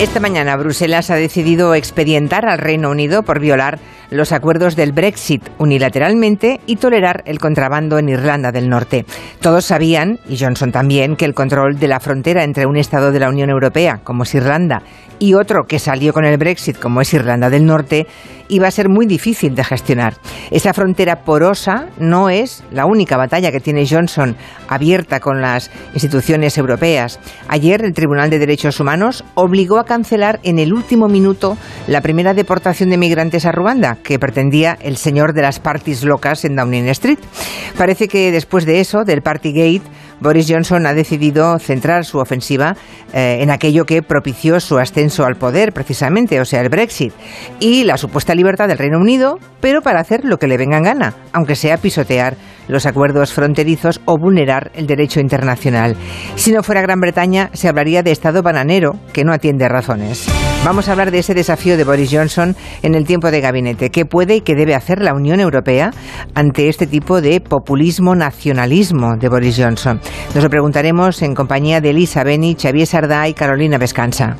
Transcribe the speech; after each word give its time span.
Esta 0.00 0.18
mañana 0.18 0.56
Bruselas 0.56 1.10
ha 1.10 1.14
decidido 1.14 1.72
expedientar 1.74 2.46
al 2.46 2.58
Reino 2.58 2.90
Unido 2.90 3.22
por 3.22 3.38
violar 3.38 3.78
los 4.14 4.30
acuerdos 4.30 4.76
del 4.76 4.92
Brexit 4.92 5.42
unilateralmente 5.58 6.60
y 6.66 6.76
tolerar 6.76 7.22
el 7.26 7.40
contrabando 7.40 7.98
en 7.98 8.08
Irlanda 8.08 8.52
del 8.52 8.68
Norte. 8.68 9.04
Todos 9.40 9.64
sabían, 9.64 10.20
y 10.28 10.38
Johnson 10.38 10.70
también, 10.70 11.16
que 11.16 11.24
el 11.24 11.34
control 11.34 11.78
de 11.78 11.88
la 11.88 11.98
frontera 11.98 12.44
entre 12.44 12.66
un 12.66 12.76
Estado 12.76 13.10
de 13.10 13.18
la 13.18 13.28
Unión 13.28 13.50
Europea, 13.50 14.00
como 14.04 14.22
es 14.22 14.34
Irlanda, 14.34 14.82
y 15.18 15.34
otro 15.34 15.64
que 15.66 15.78
salió 15.78 16.12
con 16.12 16.24
el 16.24 16.38
Brexit, 16.38 16.78
como 16.78 17.00
es 17.00 17.12
Irlanda 17.12 17.50
del 17.50 17.66
Norte, 17.66 18.06
iba 18.48 18.68
a 18.68 18.70
ser 18.70 18.88
muy 18.88 19.06
difícil 19.06 19.54
de 19.54 19.64
gestionar. 19.64 20.14
Esa 20.50 20.74
frontera 20.74 21.24
porosa 21.24 21.86
no 21.98 22.28
es 22.28 22.62
la 22.70 22.86
única 22.86 23.16
batalla 23.16 23.50
que 23.50 23.60
tiene 23.60 23.86
Johnson 23.88 24.36
abierta 24.68 25.20
con 25.20 25.40
las 25.40 25.70
instituciones 25.94 26.58
europeas. 26.58 27.18
Ayer 27.48 27.84
el 27.84 27.94
Tribunal 27.94 28.30
de 28.30 28.38
Derechos 28.38 28.80
Humanos 28.80 29.24
obligó 29.34 29.78
a 29.78 29.86
cancelar 29.86 30.40
en 30.42 30.58
el 30.58 30.72
último 30.72 31.08
minuto 31.08 31.56
la 31.86 32.00
primera 32.00 32.34
deportación 32.34 32.90
de 32.90 32.98
migrantes 32.98 33.46
a 33.46 33.52
Ruanda, 33.52 33.98
que 34.04 34.20
pretendía 34.20 34.78
el 34.80 34.96
señor 34.96 35.32
de 35.32 35.42
las 35.42 35.58
parties 35.58 36.04
locas 36.04 36.44
en 36.44 36.54
Downing 36.54 36.88
Street. 36.90 37.18
Parece 37.76 38.06
que 38.06 38.30
después 38.30 38.66
de 38.66 38.78
eso, 38.78 39.02
del 39.04 39.22
Partygate, 39.22 39.82
Boris 40.20 40.46
Johnson 40.48 40.86
ha 40.86 40.94
decidido 40.94 41.58
centrar 41.58 42.04
su 42.04 42.18
ofensiva 42.18 42.76
eh, 43.12 43.38
en 43.40 43.50
aquello 43.50 43.84
que 43.84 44.02
propició 44.02 44.60
su 44.60 44.78
ascenso 44.78 45.24
al 45.24 45.36
poder, 45.36 45.72
precisamente, 45.72 46.40
o 46.40 46.44
sea, 46.44 46.60
el 46.60 46.68
Brexit, 46.68 47.12
y 47.58 47.84
la 47.84 47.96
supuesta 47.96 48.34
libertad 48.34 48.68
del 48.68 48.78
Reino 48.78 48.98
Unido, 48.98 49.38
pero 49.60 49.82
para 49.82 50.00
hacer 50.00 50.24
lo 50.24 50.38
que 50.38 50.46
le 50.46 50.56
venga 50.56 50.78
en 50.78 50.84
gana, 50.84 51.14
aunque 51.34 51.56
sea 51.56 51.76
pisotear 51.76 52.36
los 52.68 52.86
acuerdos 52.86 53.32
fronterizos 53.32 54.00
o 54.06 54.16
vulnerar 54.16 54.70
el 54.74 54.86
derecho 54.86 55.20
internacional. 55.20 55.96
Si 56.36 56.50
no 56.50 56.62
fuera 56.62 56.80
Gran 56.80 57.00
Bretaña, 57.00 57.50
se 57.52 57.68
hablaría 57.68 58.02
de 58.02 58.10
Estado 58.10 58.42
bananero 58.42 58.92
que 59.12 59.24
no 59.24 59.32
atiende 59.34 59.68
razones. 59.68 60.26
Vamos 60.64 60.88
a 60.88 60.92
hablar 60.92 61.10
de 61.10 61.18
ese 61.18 61.34
desafío 61.34 61.76
de 61.76 61.84
Boris 61.84 62.10
Johnson 62.10 62.56
en 62.82 62.94
el 62.94 63.04
tiempo 63.04 63.30
de 63.30 63.42
gabinete. 63.42 63.90
¿Qué 63.90 64.06
puede 64.06 64.36
y 64.36 64.40
qué 64.40 64.54
debe 64.54 64.74
hacer 64.74 65.02
la 65.02 65.12
Unión 65.12 65.40
Europea 65.40 65.90
ante 66.34 66.68
este 66.68 66.86
tipo 66.86 67.20
de 67.20 67.40
populismo 67.40 68.14
nacionalismo 68.14 69.16
de 69.16 69.28
Boris 69.28 69.58
Johnson? 69.58 70.00
Nos 70.34 70.42
lo 70.42 70.48
preguntaremos 70.48 71.20
en 71.20 71.34
compañía 71.34 71.82
de 71.82 71.90
Elisa 71.90 72.24
Beni, 72.24 72.56
Xavier 72.58 72.86
Sardá 72.86 73.28
y 73.28 73.34
Carolina 73.34 73.76
Vescanza. 73.76 74.36